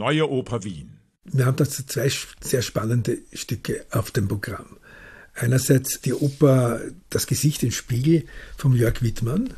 Neue 0.00 0.30
Oper 0.30 0.64
Wien. 0.64 0.96
Wir 1.24 1.44
haben 1.44 1.58
dazu 1.58 1.82
zwei 1.84 2.10
sehr 2.40 2.62
spannende 2.62 3.18
Stücke 3.34 3.84
auf 3.90 4.10
dem 4.10 4.28
Programm. 4.28 4.78
Einerseits 5.34 6.00
die 6.00 6.14
Oper 6.14 6.80
Das 7.10 7.26
Gesicht 7.26 7.62
im 7.62 7.70
Spiegel 7.70 8.24
von 8.56 8.74
Jörg 8.74 9.02
Wittmann 9.02 9.52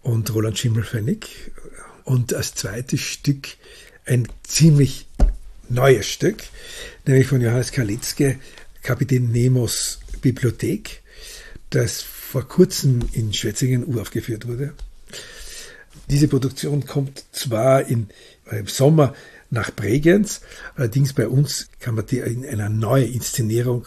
und 0.00 0.34
Roland 0.34 0.58
Schimmelfennig. 0.58 1.52
Und 2.04 2.32
als 2.32 2.54
zweites 2.54 3.02
Stück 3.02 3.48
ein 4.06 4.26
ziemlich 4.42 5.06
neues 5.68 6.06
Stück, 6.06 6.42
nämlich 7.06 7.26
von 7.26 7.42
Johannes 7.42 7.72
Kalitzke, 7.72 8.38
Kapitän 8.82 9.32
Nemos 9.32 10.00
Bibliothek, 10.22 11.02
das 11.68 12.00
vor 12.00 12.48
kurzem 12.48 13.00
in 13.12 13.34
Schwetzingen 13.34 13.84
uraufgeführt 13.84 14.48
wurde. 14.48 14.72
Diese 16.08 16.26
Produktion 16.26 16.86
kommt 16.86 17.24
zwar 17.32 17.86
in, 17.86 18.08
im 18.50 18.66
Sommer 18.66 19.14
nach 19.52 19.70
Bregenz, 19.70 20.40
allerdings 20.76 21.12
bei 21.12 21.28
uns 21.28 21.68
kann 21.78 21.94
man 21.94 22.06
die 22.06 22.18
in 22.18 22.44
einer 22.44 22.70
neuen 22.70 23.12
Inszenierung 23.12 23.86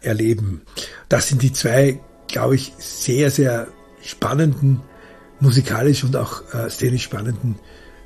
erleben. 0.00 0.62
Das 1.08 1.28
sind 1.28 1.42
die 1.42 1.52
zwei, 1.52 2.00
glaube 2.26 2.56
ich, 2.56 2.72
sehr, 2.78 3.30
sehr 3.30 3.68
spannenden, 4.02 4.82
musikalisch 5.38 6.02
und 6.02 6.16
auch 6.16 6.42
äh, 6.52 6.68
szenisch 6.68 7.04
spannenden 7.04 7.56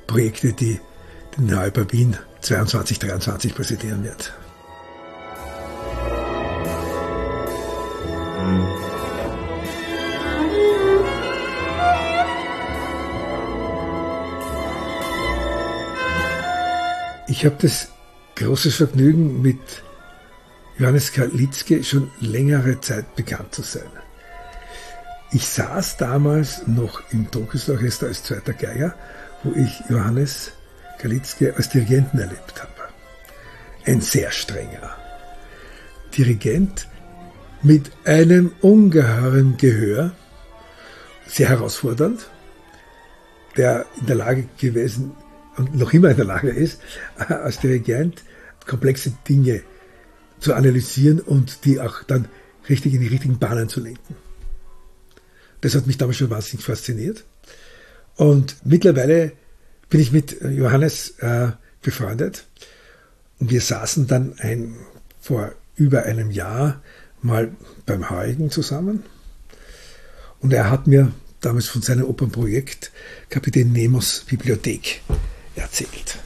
Projekte, 0.05 0.53
die 0.53 0.79
den 1.37 1.47
Neuber 1.47 1.91
Wien 1.91 2.17
22, 2.41 2.99
23 2.99 3.55
präsentieren 3.55 4.03
wird. 4.03 4.33
Ich 17.31 17.45
habe 17.45 17.55
das 17.61 17.87
große 18.35 18.71
Vergnügen, 18.71 19.41
mit 19.41 19.57
Johannes 20.77 21.13
Kalitzke 21.13 21.81
schon 21.81 22.11
längere 22.19 22.81
Zeit 22.81 23.15
bekannt 23.15 23.55
zu 23.55 23.61
sein. 23.61 23.89
Ich 25.31 25.47
saß 25.47 25.95
damals 25.95 26.67
noch 26.67 27.01
im 27.11 27.31
Donkersorchester 27.31 28.07
als 28.07 28.25
zweiter 28.25 28.51
Geiger, 28.51 28.95
wo 29.43 29.53
ich 29.53 29.81
Johannes 29.87 30.51
Kalitzke 30.99 31.55
als 31.55 31.69
Dirigenten 31.69 32.19
erlebt 32.19 32.61
habe. 32.61 32.91
Ein 33.85 34.01
sehr 34.01 34.29
strenger 34.31 34.97
Dirigent 36.17 36.89
mit 37.61 37.91
einem 38.03 38.51
ungeheuren 38.59 39.55
Gehör, 39.55 40.11
sehr 41.27 41.47
herausfordernd, 41.47 42.29
der 43.55 43.85
in 44.01 44.07
der 44.07 44.17
Lage 44.17 44.49
gewesen 44.59 45.15
und 45.57 45.75
noch 45.75 45.93
immer 45.93 46.09
in 46.09 46.17
der 46.17 46.25
Lage 46.25 46.49
ist, 46.49 46.79
als 47.17 47.59
Dirigent 47.59 48.23
komplexe 48.65 49.13
Dinge 49.27 49.61
zu 50.39 50.53
analysieren 50.53 51.19
und 51.19 51.65
die 51.65 51.79
auch 51.79 52.03
dann 52.03 52.27
richtig 52.69 52.93
in 52.93 53.01
die 53.01 53.07
richtigen 53.07 53.39
Bahnen 53.39 53.69
zu 53.69 53.79
lenken. 53.79 54.15
Das 55.61 55.75
hat 55.75 55.87
mich 55.87 55.97
damals 55.97 56.17
schon 56.17 56.29
wahnsinnig 56.29 56.65
fasziniert. 56.65 57.23
Und 58.15 58.55
mittlerweile 58.63 59.33
bin 59.89 59.99
ich 59.99 60.11
mit 60.11 60.41
Johannes 60.41 61.11
äh, 61.19 61.51
befreundet. 61.81 62.45
Und 63.39 63.51
wir 63.51 63.61
saßen 63.61 64.07
dann 64.07 64.35
ein, 64.39 64.75
vor 65.19 65.51
über 65.75 66.03
einem 66.03 66.31
Jahr 66.31 66.81
mal 67.21 67.51
beim 67.85 68.09
Heurigen 68.09 68.49
zusammen. 68.49 69.03
Und 70.39 70.53
er 70.53 70.71
hat 70.71 70.87
mir 70.87 71.11
damals 71.39 71.67
von 71.67 71.81
seinem 71.81 72.05
Opernprojekt 72.05 72.91
Kapitän 73.29 73.71
Nemos 73.71 74.23
Bibliothek 74.27 75.01
erzählt. 75.55 76.19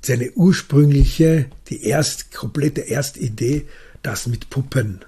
Seine 0.00 0.30
ursprüngliche, 0.32 1.46
die 1.68 1.84
erst, 1.84 2.32
komplette 2.32 2.82
Erstidee, 2.82 3.66
das 4.02 4.26
mit 4.26 4.48
Puppen 4.50 5.04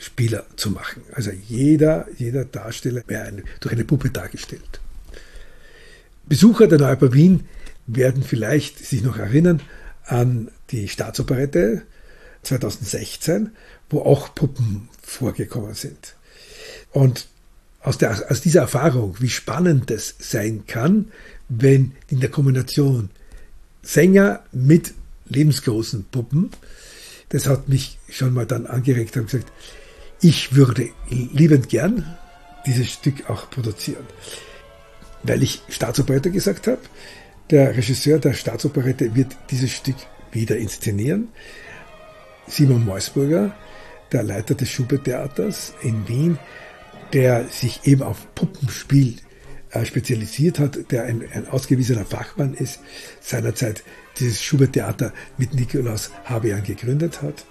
Spieler 0.00 0.46
zu 0.56 0.70
machen. 0.70 1.02
Also 1.12 1.30
jeder, 1.30 2.06
jeder 2.16 2.44
Darsteller 2.44 3.02
wäre 3.06 3.24
eine, 3.24 3.42
durch 3.60 3.74
eine 3.74 3.84
Puppe 3.84 4.10
dargestellt. 4.10 4.80
Besucher 6.26 6.66
der 6.66 6.78
Neuper 6.78 7.12
Wien 7.12 7.48
werden 7.86 8.22
vielleicht 8.22 8.78
sich 8.78 9.02
noch 9.02 9.18
erinnern 9.18 9.60
an 10.04 10.50
die 10.70 10.88
Staatsoperette 10.88 11.82
2016, 12.42 13.50
wo 13.90 14.00
auch 14.00 14.34
Puppen 14.34 14.88
vorgekommen 15.02 15.74
sind. 15.74 16.14
Und 16.92 17.26
aus, 17.82 17.98
der, 17.98 18.30
aus 18.30 18.40
dieser 18.40 18.60
Erfahrung, 18.60 19.16
wie 19.20 19.28
spannend 19.28 19.90
es 19.90 20.14
sein 20.18 20.64
kann, 20.66 21.10
wenn 21.50 21.92
in 22.08 22.20
der 22.20 22.30
Kombination 22.30 23.10
Sänger 23.82 24.44
mit 24.52 24.94
lebensgroßen 25.28 26.06
Puppen, 26.10 26.50
das 27.28 27.46
hat 27.46 27.68
mich 27.68 27.98
schon 28.08 28.32
mal 28.32 28.46
dann 28.46 28.66
angeregt 28.66 29.16
und 29.16 29.30
gesagt, 29.30 29.52
ich 30.20 30.54
würde 30.54 30.90
liebend 31.08 31.68
gern 31.68 32.16
dieses 32.66 32.90
Stück 32.90 33.28
auch 33.28 33.50
produzieren. 33.50 34.04
Weil 35.22 35.42
ich 35.42 35.62
Staatsoperette 35.68 36.30
gesagt 36.30 36.66
habe, 36.66 36.80
der 37.50 37.76
Regisseur 37.76 38.18
der 38.18 38.32
Staatsoperette 38.32 39.14
wird 39.14 39.36
dieses 39.50 39.72
Stück 39.72 39.96
wieder 40.32 40.56
inszenieren. 40.56 41.28
Simon 42.46 42.84
Meusburger, 42.84 43.54
der 44.12 44.22
Leiter 44.22 44.54
des 44.54 44.70
Schubert-Theaters 44.70 45.74
in 45.82 46.06
Wien, 46.06 46.38
der 47.12 47.48
sich 47.48 47.80
eben 47.84 48.02
auf 48.02 48.26
Puppenspiel 48.34 49.16
spezialisiert 49.84 50.58
hat, 50.58 50.90
der 50.90 51.04
ein, 51.04 51.24
ein 51.32 51.48
ausgewiesener 51.48 52.04
Fachmann 52.04 52.54
ist, 52.54 52.80
seinerzeit 53.20 53.84
dieses 54.18 54.42
Schubert-Theater 54.42 55.12
mit 55.38 55.54
Nikolaus 55.54 56.10
Habian 56.24 56.62
gegründet 56.64 57.22
hat. 57.22 57.44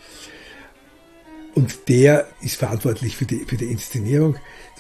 Und 1.56 1.88
der 1.88 2.28
ist 2.42 2.58
verantwortlich 2.58 3.16
für 3.16 3.26
die, 3.26 3.46
für 3.46 3.58
die 3.58 3.72
Inszenierung, 3.72 4.36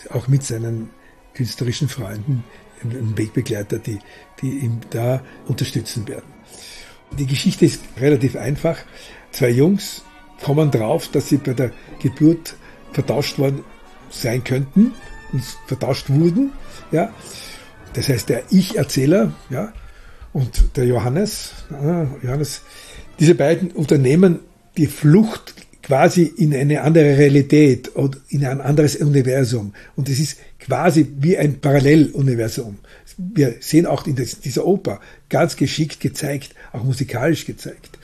auch 0.09 0.27
mit 0.27 0.43
seinen 0.43 0.89
künstlerischen 1.33 1.89
Freunden, 1.89 2.43
ein 2.83 3.17
Wegbegleiter, 3.17 3.79
die, 3.79 3.99
die 4.41 4.59
ihm 4.59 4.79
da 4.89 5.23
unterstützen 5.47 6.07
werden. 6.07 6.31
Die 7.17 7.25
Geschichte 7.25 7.65
ist 7.65 7.81
relativ 7.99 8.35
einfach. 8.35 8.77
Zwei 9.31 9.49
Jungs 9.49 10.03
kommen 10.43 10.71
drauf, 10.71 11.09
dass 11.09 11.29
sie 11.29 11.37
bei 11.37 11.53
der 11.53 11.71
Geburt 12.01 12.55
vertauscht 12.93 13.37
worden 13.39 13.63
sein 14.09 14.43
könnten 14.43 14.93
vertauscht 15.67 16.09
wurden. 16.09 16.51
Ja? 16.91 17.13
Das 17.93 18.09
heißt, 18.09 18.29
der 18.29 18.43
Ich-Erzähler 18.49 19.33
ja, 19.49 19.73
und 20.33 20.77
der 20.77 20.85
Johannes, 20.85 21.51
Johannes, 22.21 22.61
diese 23.19 23.35
beiden 23.35 23.71
unternehmen 23.71 24.39
die 24.77 24.87
Flucht 24.87 25.55
quasi 25.89 26.23
in 26.23 26.53
eine 26.53 26.81
andere 26.83 27.17
Realität 27.17 27.95
oder 27.95 28.19
in 28.29 28.45
ein 28.45 28.61
anderes 28.61 28.95
Universum. 28.97 29.73
Und 29.95 30.07
es 30.07 30.19
ist 30.19 30.37
quasi 30.59 31.07
wie 31.19 31.37
ein 31.37 31.59
Paralleluniversum. 31.59 32.77
Wir 33.17 33.55
sehen 33.59 33.87
auch 33.87 34.05
in 34.05 34.15
dieser 34.15 34.65
Oper 34.65 34.99
ganz 35.29 35.55
geschickt 35.55 35.99
gezeigt, 35.99 36.53
auch 36.71 36.83
musikalisch 36.83 37.45
gezeigt, 37.45 37.97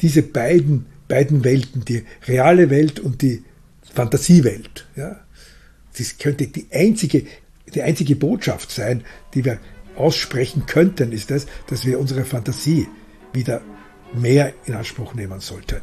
diese 0.00 0.22
beiden, 0.22 0.86
beiden 1.08 1.42
Welten, 1.44 1.84
die 1.84 2.04
reale 2.28 2.70
Welt 2.70 3.00
und 3.00 3.22
die 3.22 3.42
Fantasiewelt. 3.92 4.86
Ja. 4.96 5.20
Das 5.96 6.18
könnte 6.18 6.46
die 6.46 6.66
einzige, 6.72 7.24
die 7.74 7.82
einzige 7.82 8.16
Botschaft 8.16 8.70
sein, 8.70 9.04
die 9.34 9.44
wir 9.44 9.58
aussprechen 9.96 10.64
könnten, 10.66 11.12
ist 11.12 11.30
das, 11.30 11.46
dass 11.68 11.84
wir 11.84 12.00
unsere 12.00 12.24
Fantasie 12.24 12.88
wieder 13.32 13.60
mehr 14.14 14.52
in 14.66 14.74
Anspruch 14.74 15.14
nehmen 15.14 15.40
sollten 15.40 15.80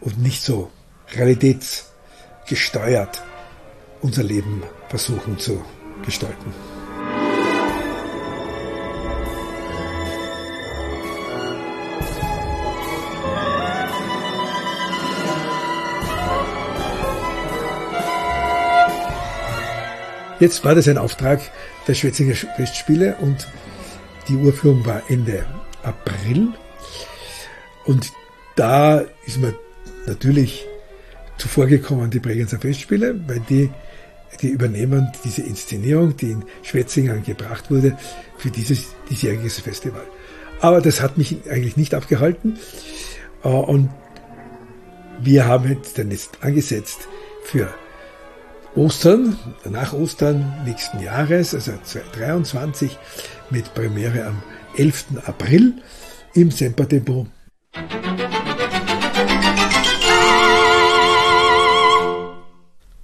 und 0.00 0.18
nicht 0.18 0.42
so 0.42 0.70
realitätsgesteuert 1.14 3.22
unser 4.00 4.22
Leben 4.22 4.62
versuchen 4.88 5.38
zu 5.38 5.62
gestalten. 6.04 6.77
Jetzt 20.40 20.64
war 20.64 20.74
das 20.74 20.86
ein 20.86 20.98
Auftrag 20.98 21.40
der 21.86 21.94
Schwetzinger 21.94 22.34
Festspiele 22.34 23.16
und 23.20 23.48
die 24.28 24.36
Urführung 24.36 24.86
war 24.86 25.02
Ende 25.08 25.44
April. 25.82 26.48
Und 27.84 28.12
da 28.54 29.04
ist 29.26 29.38
mir 29.38 29.54
natürlich 30.06 30.64
zuvorgekommen 31.38 32.10
die 32.10 32.20
Bregenzer 32.20 32.58
Festspiele, 32.58 33.18
weil 33.26 33.40
die, 33.40 33.70
die 34.40 34.48
übernehmen 34.48 35.10
diese 35.24 35.42
Inszenierung, 35.42 36.16
die 36.16 36.32
in 36.32 36.44
Schwetzingen 36.62 37.24
gebracht 37.24 37.70
wurde, 37.70 37.96
für 38.36 38.50
dieses 38.50 38.86
diesjähriges 39.10 39.60
Festival. 39.60 40.02
Aber 40.60 40.80
das 40.80 41.00
hat 41.00 41.18
mich 41.18 41.50
eigentlich 41.50 41.76
nicht 41.76 41.94
abgehalten. 41.94 42.58
Äh, 43.42 43.48
und 43.48 43.90
wir 45.20 45.46
haben 45.46 45.68
jetzt 45.68 45.98
dann 45.98 46.10
jetzt 46.10 46.38
angesetzt 46.42 47.08
für 47.44 47.68
Ostern, 48.78 49.36
nach 49.68 49.92
Ostern 49.92 50.62
nächsten 50.64 51.00
Jahres, 51.00 51.52
also 51.52 51.72
2023, 51.82 52.96
mit 53.50 53.74
Premiere 53.74 54.26
am 54.26 54.40
11. 54.76 55.06
April 55.24 55.74
im 56.34 56.52
Semper 56.52 56.86
Depot. 56.86 57.26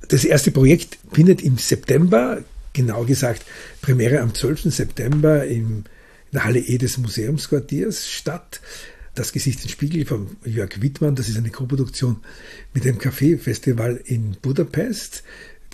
Das 0.08 0.24
erste 0.24 0.52
Projekt 0.52 0.96
findet 1.12 1.42
im 1.42 1.58
September, 1.58 2.44
genau 2.72 3.04
gesagt 3.04 3.44
Premiere 3.82 4.20
am 4.20 4.32
12. 4.32 4.72
September 4.72 5.44
im, 5.44 5.56
in 5.56 5.84
der 6.30 6.44
Halle 6.44 6.60
E 6.60 6.78
des 6.78 6.98
Museumsquartiers 6.98 8.08
statt. 8.08 8.60
Das 9.16 9.32
Gesicht 9.32 9.62
in 9.62 9.68
Spiegel 9.68 10.06
von 10.06 10.36
Jörg 10.44 10.82
Wittmann, 10.82 11.14
das 11.14 11.28
ist 11.28 11.36
eine 11.36 11.50
Koproduktion 11.50 12.16
mit 12.72 12.84
dem 12.84 12.98
Café-Festival 12.98 14.00
in 14.04 14.36
Budapest. 14.42 15.22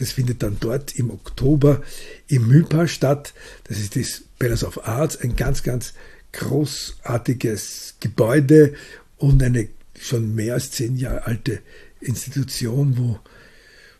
Das 0.00 0.12
findet 0.12 0.42
dann 0.42 0.56
dort 0.58 0.98
im 0.98 1.10
Oktober 1.10 1.82
im 2.26 2.48
Mühlpaar 2.48 2.88
statt. 2.88 3.34
Das 3.64 3.78
ist 3.78 3.96
das 3.96 4.22
Palace 4.38 4.64
of 4.64 4.88
Arts, 4.88 5.16
ein 5.18 5.36
ganz, 5.36 5.62
ganz 5.62 5.92
großartiges 6.32 7.96
Gebäude 8.00 8.74
und 9.18 9.42
eine 9.42 9.68
schon 9.98 10.34
mehr 10.34 10.54
als 10.54 10.70
zehn 10.70 10.96
Jahre 10.96 11.26
alte 11.26 11.60
Institution, 12.00 12.96
wo 12.96 13.20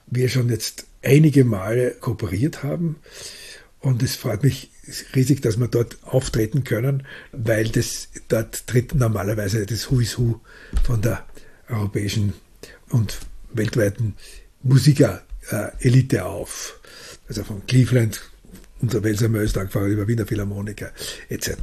wir 0.07 0.31
schon 0.31 0.49
jetzt 0.49 0.87
einige 1.03 1.45
Male 1.45 1.93
kooperiert 2.01 2.63
haben. 2.63 2.97
Und 3.81 4.03
es 4.03 4.17
freut 4.17 4.43
mich 4.43 4.71
riesig, 5.15 5.43
dass 5.43 5.59
wir 5.59 5.69
dort 5.69 6.03
auftreten 6.03 6.65
können, 6.65 7.07
weil 7.33 7.69
das 7.69 8.09
dort 8.29 8.67
tritt 8.67 8.95
normalerweise 8.95 9.67
das 9.67 9.91
Who 9.91 10.01
is 10.01 10.19
Who 10.19 10.41
von 10.83 11.03
der 11.03 11.27
europäischen 11.69 12.33
und 12.89 13.19
weltweiten 13.53 14.15
Musiker-Elite 15.41 16.25
auf. 16.25 16.81
Also 17.29 17.45
von 17.45 17.65
Cleveland, 17.67 18.21
unser 18.81 19.03
Welser 19.05 19.29
Möstag, 19.29 19.75
über 19.75 20.09
Wiener 20.09 20.27
Philharmoniker 20.27 20.91
etc. 21.29 21.55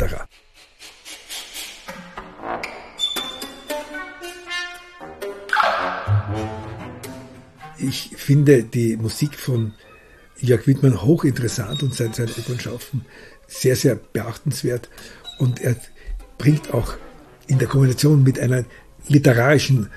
Ich 7.79 8.12
finde 8.15 8.63
die 8.63 8.97
Musik 8.97 9.35
von 9.35 9.74
Jörg 10.39 10.65
Wittmann 10.68 11.01
hochinteressant 11.01 11.83
und 11.83 11.94
sein, 11.94 12.13
sein 12.13 12.30
Opernschaffen 12.30 13.06
sehr, 13.47 13.75
sehr 13.75 13.95
beachtenswert. 13.95 14.89
Und 15.39 15.62
er 15.62 15.75
bringt 16.38 16.73
auch 16.73 16.95
in 17.47 17.59
der 17.59 17.68
Kombination 17.68 18.23
mit 18.23 18.39
einer 18.39 18.65
literarischen 19.07 19.89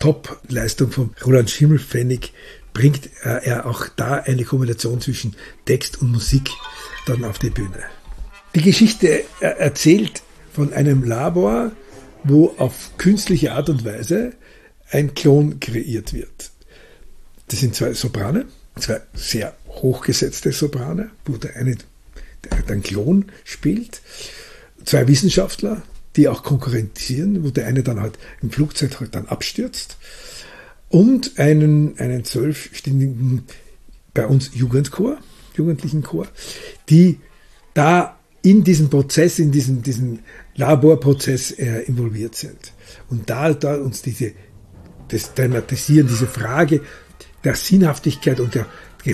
Top-Leistung 0.00 0.90
von 0.90 1.14
Roland 1.24 1.50
Schimmelpfennig, 1.50 2.32
bringt 2.76 3.08
er 3.22 3.64
auch 3.64 3.88
da 3.88 4.16
eine 4.16 4.44
Kombination 4.44 5.00
zwischen 5.00 5.34
Text 5.64 6.02
und 6.02 6.12
Musik 6.12 6.50
dann 7.06 7.24
auf 7.24 7.38
die 7.38 7.48
Bühne. 7.48 7.82
Die 8.54 8.60
Geschichte 8.60 9.24
erzählt 9.40 10.20
von 10.52 10.74
einem 10.74 11.02
Labor, 11.02 11.72
wo 12.22 12.54
auf 12.58 12.90
künstliche 12.98 13.52
Art 13.52 13.70
und 13.70 13.86
Weise 13.86 14.34
ein 14.90 15.14
Klon 15.14 15.58
kreiert 15.58 16.12
wird. 16.12 16.50
Das 17.48 17.60
sind 17.60 17.74
zwei 17.74 17.94
Soprane, 17.94 18.44
zwei 18.78 19.00
sehr 19.14 19.56
hochgesetzte 19.68 20.52
Soprane, 20.52 21.10
wo 21.24 21.38
der 21.38 21.56
eine 21.56 21.78
der 22.68 22.76
Klon 22.80 23.32
spielt, 23.44 24.02
zwei 24.84 25.08
Wissenschaftler, 25.08 25.80
die 26.16 26.28
auch 26.28 26.42
konkurrenzieren, 26.42 27.42
wo 27.42 27.48
der 27.48 27.68
eine 27.68 27.82
dann 27.82 28.02
halt 28.02 28.18
im 28.42 28.50
Flugzeug 28.50 29.00
halt 29.00 29.14
dann 29.14 29.28
abstürzt 29.28 29.96
und 30.88 31.38
einen, 31.38 31.98
einen 31.98 32.24
zwölfstündigen 32.24 33.44
bei 34.14 34.26
uns 34.26 34.50
Jugendchor, 34.54 35.18
jugendlichen 35.56 36.02
Chor, 36.02 36.26
die 36.88 37.20
da 37.74 38.18
in 38.42 38.62
diesem 38.64 38.88
Prozess, 38.88 39.38
in 39.38 39.50
diesem, 39.50 39.82
diesem 39.82 40.20
Laborprozess 40.54 41.50
äh, 41.52 41.80
involviert 41.82 42.36
sind. 42.36 42.72
Und 43.10 43.28
da, 43.28 43.52
da 43.52 43.76
uns 43.76 44.02
diese, 44.02 44.32
das 45.08 45.34
Dramatisieren, 45.34 46.06
diese 46.08 46.26
Frage 46.26 46.80
der 47.44 47.56
Sinnhaftigkeit 47.56 48.40
und 48.40 48.54
der, 48.54 48.66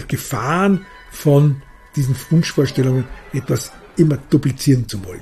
Gefahren 0.09 0.87
von 1.11 1.61
diesen 1.97 2.17
Wunschvorstellungen 2.31 3.05
etwas 3.35 3.73
immer 3.99 4.17
duplizieren 4.31 4.89
zu 4.89 5.05
wollen. 5.05 5.21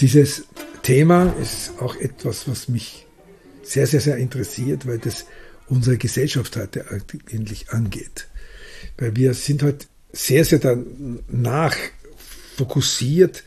Dieses 0.00 0.44
Thema 0.82 1.34
ist 1.40 1.72
auch 1.80 1.96
etwas, 1.96 2.48
was 2.48 2.68
mich 2.68 3.06
sehr, 3.62 3.86
sehr, 3.86 4.00
sehr 4.00 4.16
interessiert, 4.16 4.86
weil 4.86 4.98
das 4.98 5.26
unsere 5.68 5.96
Gesellschaft 5.96 6.56
heute 6.56 6.84
eigentlich 7.32 7.70
angeht. 7.70 8.28
Weil 8.98 9.16
wir 9.16 9.34
sind 9.34 9.62
halt 9.62 9.86
sehr, 10.12 10.44
sehr 10.44 10.58
danach 10.58 11.76
fokussiert, 12.56 13.44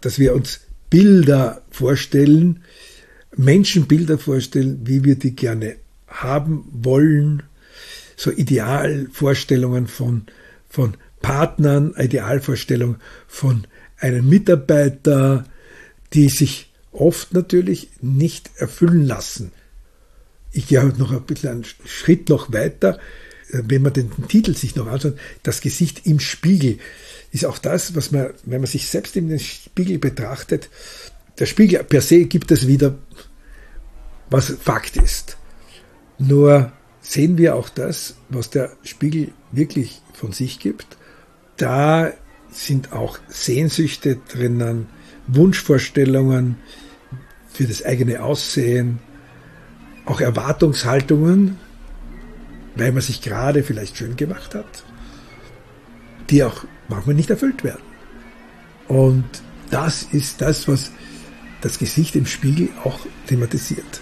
dass 0.00 0.18
wir 0.18 0.34
uns 0.34 0.60
Bilder 0.90 1.62
vorstellen, 1.70 2.62
Menschenbilder 3.36 4.18
vorstellen, 4.18 4.80
wie 4.84 5.04
wir 5.04 5.16
die 5.16 5.36
gerne 5.36 5.76
haben 6.06 6.64
wollen, 6.72 7.42
so 8.16 8.32
Idealvorstellungen 8.32 9.86
von, 9.86 10.26
von 10.68 10.96
Partnern, 11.20 11.94
Idealvorstellungen 11.96 12.96
von 13.26 13.66
einem 13.98 14.28
Mitarbeiter, 14.28 15.44
die 16.14 16.28
sich 16.28 16.72
oft 16.92 17.32
natürlich 17.32 17.90
nicht 18.00 18.50
erfüllen 18.56 19.06
lassen 19.06 19.52
ich 20.52 20.66
gehe 20.66 20.82
halt 20.82 20.98
noch 20.98 21.12
ein 21.12 21.22
bisschen 21.22 21.50
einen 21.50 21.66
Schritt 21.84 22.28
noch 22.28 22.52
weiter, 22.52 22.98
äh, 23.50 23.62
wenn 23.66 23.82
man 23.82 23.92
den 23.92 24.10
Titel 24.28 24.54
sich 24.54 24.76
noch 24.76 24.86
anschaut, 24.86 25.18
das 25.42 25.60
Gesicht 25.60 26.06
im 26.06 26.20
Spiegel 26.20 26.78
ist 27.30 27.44
auch 27.44 27.58
das, 27.58 27.94
was 27.94 28.10
man, 28.10 28.30
wenn 28.44 28.60
man 28.60 28.70
sich 28.70 28.88
selbst 28.88 29.16
in 29.16 29.28
den 29.28 29.38
Spiegel 29.38 29.98
betrachtet, 29.98 30.70
der 31.38 31.46
Spiegel 31.46 31.84
per 31.84 32.00
se 32.00 32.24
gibt 32.24 32.50
es 32.50 32.66
wieder, 32.66 32.96
was 34.30 34.56
Fakt 34.60 34.96
ist. 34.96 35.36
Nur 36.18 36.72
sehen 37.00 37.38
wir 37.38 37.54
auch 37.54 37.68
das, 37.68 38.16
was 38.28 38.50
der 38.50 38.72
Spiegel 38.82 39.30
wirklich 39.52 40.02
von 40.14 40.32
sich 40.32 40.58
gibt. 40.58 40.96
Da 41.56 42.12
sind 42.50 42.92
auch 42.92 43.18
Sehnsüchte 43.28 44.18
drinnen, 44.28 44.88
Wunschvorstellungen 45.28 46.56
für 47.52 47.64
das 47.64 47.84
eigene 47.84 48.22
Aussehen, 48.22 48.98
auch 50.04 50.20
Erwartungshaltungen, 50.20 51.58
weil 52.74 52.92
man 52.92 53.02
sich 53.02 53.20
gerade 53.20 53.62
vielleicht 53.62 53.96
schön 53.96 54.16
gemacht 54.16 54.54
hat, 54.54 54.84
die 56.30 56.42
auch 56.44 56.64
manchmal 56.88 57.14
nicht 57.14 57.30
erfüllt 57.30 57.64
werden. 57.64 57.82
Und 58.86 59.24
das 59.70 60.02
ist 60.02 60.40
das, 60.40 60.66
was 60.66 60.90
das 61.60 61.78
Gesicht 61.78 62.16
im 62.16 62.26
Spiegel 62.26 62.68
auch 62.84 63.00
thematisiert. 63.26 64.00